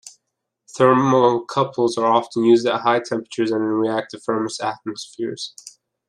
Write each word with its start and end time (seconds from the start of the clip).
Thermocouples 0.75 1.95
are 1.95 2.07
often 2.11 2.43
used 2.43 2.65
at 2.65 2.81
high 2.81 3.01
temperatures 3.01 3.51
and 3.51 3.61
in 3.61 3.69
reactive 3.69 4.23
furnace 4.23 4.59
atmospheres. 4.59 5.53